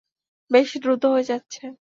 [0.51, 1.63] বেশি দ্রুত হয়ে যাচ্ছে।